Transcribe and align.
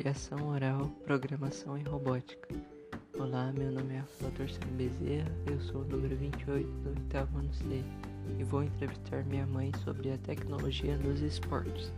Comunicação 0.00 0.48
Oral, 0.48 0.86
Programação 1.04 1.76
e 1.76 1.82
Robótica. 1.82 2.48
Olá, 3.18 3.52
meu 3.52 3.70
nome 3.70 3.96
é 3.96 4.02
Flávio 4.02 4.48
Sam 4.48 4.66
Bezerra, 4.70 5.30
eu 5.46 5.60
sou 5.60 5.82
o 5.82 5.84
número 5.84 6.16
28 6.16 6.66
do 6.66 6.88
oitavo 6.88 7.38
ano 7.38 7.52
C 7.52 7.84
e 8.38 8.44
vou 8.44 8.62
entrevistar 8.62 9.22
minha 9.26 9.46
mãe 9.46 9.70
sobre 9.84 10.10
a 10.10 10.16
tecnologia 10.16 10.96
nos 10.96 11.20
esportes. 11.20 11.92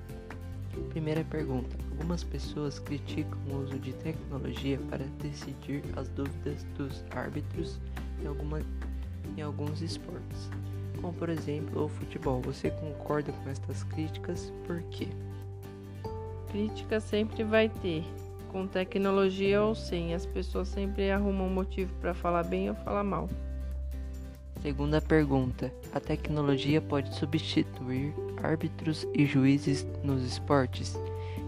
Primeira 0.88 1.22
pergunta: 1.22 1.76
Algumas 1.92 2.24
pessoas 2.24 2.80
criticam 2.80 3.38
o 3.48 3.62
uso 3.62 3.78
de 3.78 3.92
tecnologia 3.92 4.80
para 4.90 5.04
decidir 5.20 5.84
as 5.94 6.08
dúvidas 6.08 6.64
dos 6.76 7.04
árbitros 7.12 7.78
em, 8.20 8.26
alguma, 8.26 8.60
em 9.36 9.42
alguns 9.42 9.80
esportes, 9.80 10.50
como 11.00 11.12
por 11.12 11.28
exemplo 11.28 11.84
o 11.84 11.88
futebol. 11.88 12.42
Você 12.42 12.68
concorda 12.68 13.30
com 13.30 13.48
estas 13.48 13.84
críticas? 13.84 14.52
Por 14.66 14.82
quê? 14.90 15.06
Crítica 16.52 17.00
sempre 17.00 17.42
vai 17.42 17.70
ter, 17.70 18.04
com 18.48 18.66
tecnologia 18.66 19.62
ou 19.62 19.74
sem. 19.74 20.12
As 20.12 20.26
pessoas 20.26 20.68
sempre 20.68 21.10
arrumam 21.10 21.46
um 21.46 21.54
motivo 21.54 21.90
para 21.98 22.12
falar 22.12 22.42
bem 22.42 22.68
ou 22.68 22.76
falar 22.76 23.02
mal. 23.02 23.26
Segunda 24.60 25.00
pergunta: 25.00 25.72
A 25.94 25.98
tecnologia 25.98 26.80
pode 26.80 27.14
substituir 27.14 28.14
árbitros 28.42 29.08
e 29.14 29.24
juízes 29.24 29.86
nos 30.04 30.22
esportes? 30.22 30.94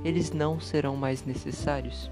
Eles 0.02 0.32
não 0.32 0.58
serão 0.58 0.96
mais 0.96 1.22
necessários? 1.24 2.10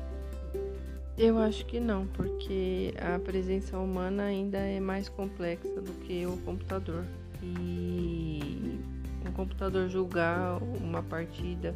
Eu 1.17 1.39
acho 1.39 1.65
que 1.65 1.81
não, 1.81 2.07
porque 2.09 2.95
a 2.99 3.19
presença 3.19 3.79
humana 3.79 4.25
ainda 4.25 4.59
é 4.59 4.81
mais 4.81 5.09
complexa 5.09 5.81
do 5.81 5.93
que 6.05 6.27
o 6.27 6.37
computador. 6.39 7.05
E 7.43 8.79
um 9.27 9.33
computador 9.33 9.89
julgar 9.89 10.63
uma 10.63 11.03
partida 11.03 11.75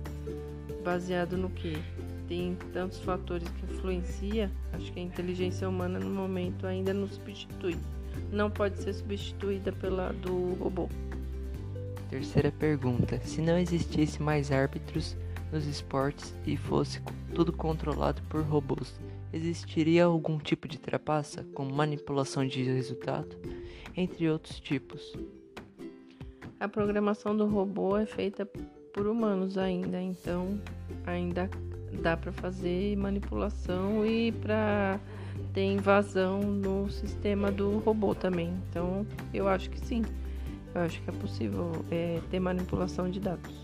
baseado 0.86 1.36
no 1.36 1.50
que? 1.50 1.76
Tem 2.28 2.56
tantos 2.72 3.00
fatores 3.00 3.48
que 3.48 3.64
influencia, 3.66 4.50
acho 4.72 4.92
que 4.92 5.00
a 5.00 5.02
inteligência 5.02 5.68
humana 5.68 5.98
no 5.98 6.10
momento 6.10 6.64
ainda 6.64 6.94
não 6.94 7.08
substitui. 7.08 7.76
Não 8.30 8.48
pode 8.48 8.78
ser 8.78 8.92
substituída 8.92 9.72
pela 9.72 10.12
do 10.12 10.54
robô. 10.54 10.88
Terceira 12.08 12.52
pergunta: 12.52 13.20
se 13.24 13.40
não 13.40 13.58
existisse 13.58 14.22
mais 14.22 14.52
árbitros 14.52 15.16
nos 15.52 15.66
esportes 15.66 16.32
e 16.46 16.56
fosse 16.56 17.02
tudo 17.34 17.52
controlado 17.52 18.22
por 18.28 18.42
robôs, 18.42 18.98
existiria 19.32 20.04
algum 20.04 20.38
tipo 20.38 20.68
de 20.68 20.78
trapaça, 20.78 21.44
como 21.52 21.74
manipulação 21.74 22.46
de 22.46 22.62
resultado, 22.62 23.36
entre 23.96 24.30
outros 24.30 24.60
tipos? 24.60 25.16
A 26.60 26.68
programação 26.68 27.36
do 27.36 27.46
robô 27.46 27.96
é 27.96 28.06
feita 28.06 28.48
por 28.92 29.06
humanos 29.06 29.58
ainda, 29.58 30.00
então 30.00 30.58
ainda 31.06 31.48
dá 32.02 32.16
para 32.16 32.32
fazer 32.32 32.96
manipulação 32.96 34.04
e 34.04 34.32
para 34.32 35.00
ter 35.52 35.64
invasão 35.64 36.40
no 36.40 36.90
sistema 36.90 37.50
do 37.50 37.78
robô 37.78 38.14
também. 38.14 38.52
Então 38.68 39.06
eu 39.32 39.48
acho 39.48 39.70
que 39.70 39.80
sim, 39.80 40.02
eu 40.74 40.80
acho 40.82 41.00
que 41.00 41.08
é 41.08 41.12
possível 41.12 41.72
é, 41.90 42.20
ter 42.30 42.40
manipulação 42.40 43.08
de 43.08 43.20
dados. 43.20 43.54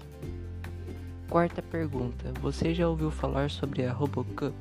Quarta 1.29 1.63
pergunta: 1.63 2.33
Você 2.41 2.75
já 2.75 2.89
ouviu 2.89 3.11
falar 3.11 3.51
sobre 3.51 3.85
a 3.87 3.93
RoboCup? 3.93 4.55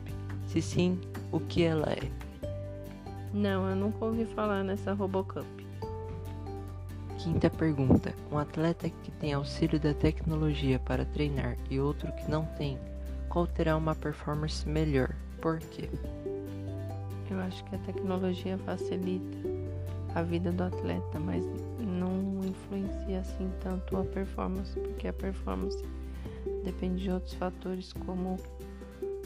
Se 0.48 0.62
sim, 0.62 1.00
o 1.32 1.40
que 1.40 1.64
ela 1.64 1.92
é? 1.92 2.10
Não, 3.34 3.70
eu 3.70 3.76
nunca 3.76 4.04
ouvi 4.04 4.26
falar 4.26 4.64
nessa 4.64 4.94
RoboCup. 4.94 5.61
Quinta 7.24 7.52
pergunta: 7.52 8.16
Um 8.32 8.38
atleta 8.40 8.90
que 8.90 9.12
tem 9.12 9.34
auxílio 9.34 9.80
da 9.80 9.94
tecnologia 9.94 10.80
para 10.80 11.06
treinar 11.06 11.56
e 11.70 11.80
outro 11.80 12.12
que 12.14 12.30
não 12.30 12.46
tem, 12.58 12.80
qual 13.30 13.46
terá 13.46 13.78
uma 13.78 13.94
performance 13.94 14.68
melhor? 14.68 15.16
Por 15.40 15.60
quê? 15.60 15.88
Eu 17.30 17.40
acho 17.42 17.64
que 17.66 17.76
a 17.76 17.78
tecnologia 17.80 18.58
facilita 18.58 19.38
a 20.16 20.24
vida 20.24 20.52
do 20.52 20.64
atleta, 20.64 21.20
mas 21.20 21.46
não 21.80 22.42
influencia 22.44 23.20
assim 23.20 23.52
tanto 23.62 23.98
a 23.98 24.04
performance, 24.04 24.78
porque 24.80 25.08
a 25.08 25.14
performance 25.14 25.78
depende 26.64 27.04
de 27.04 27.12
outros 27.12 27.36
fatores 27.36 27.94
como 27.94 28.38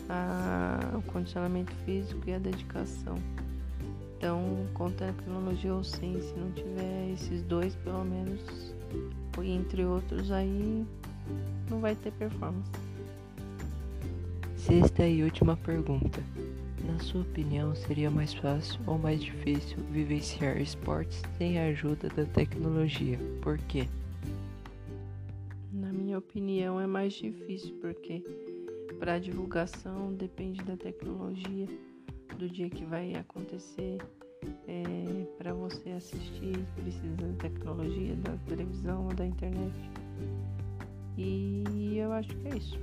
a, 0.09 0.97
o 0.97 1.01
condicionamento 1.03 1.73
físico 1.85 2.21
e 2.27 2.33
a 2.33 2.39
dedicação. 2.39 3.15
Então, 4.25 4.65
com 4.73 4.89
tecnologia 4.89 5.71
ou 5.71 5.83
sem, 5.83 6.19
se 6.19 6.33
não 6.33 6.49
tiver 6.53 7.11
esses 7.13 7.43
dois, 7.43 7.75
pelo 7.75 8.03
menos, 8.03 8.41
e 9.39 9.51
entre 9.51 9.85
outros, 9.85 10.31
aí 10.31 10.83
não 11.69 11.79
vai 11.79 11.93
ter 11.93 12.11
performance. 12.13 12.71
Sexta 14.55 15.07
e 15.07 15.21
última 15.21 15.55
pergunta. 15.55 16.23
Na 16.83 16.97
sua 16.97 17.21
opinião, 17.21 17.75
seria 17.75 18.09
mais 18.09 18.33
fácil 18.33 18.79
ou 18.87 18.97
mais 18.97 19.21
difícil 19.21 19.77
vivenciar 19.91 20.59
esportes 20.59 21.21
sem 21.37 21.59
a 21.59 21.67
ajuda 21.67 22.09
da 22.09 22.25
tecnologia? 22.25 23.19
Por 23.43 23.59
quê? 23.59 23.87
Na 25.71 25.93
minha 25.93 26.17
opinião, 26.17 26.81
é 26.81 26.87
mais 26.87 27.13
difícil 27.13 27.75
porque 27.79 28.23
para 28.97 29.19
divulgação 29.19 30.11
depende 30.15 30.63
da 30.63 30.75
tecnologia 30.75 31.67
do 32.37 32.49
dia 32.49 32.69
que 32.69 32.85
vai 32.85 33.13
acontecer. 33.15 33.97
É, 34.67 35.25
para 35.37 35.53
você 35.53 35.89
assistir, 35.91 36.55
precisa 36.75 37.15
da 37.15 37.33
tecnologia, 37.37 38.15
da 38.17 38.37
televisão 38.47 39.07
da 39.09 39.25
internet. 39.25 39.73
E 41.17 41.97
eu 41.97 42.11
acho 42.11 42.29
que 42.29 42.47
é 42.47 42.57
isso. 42.57 42.79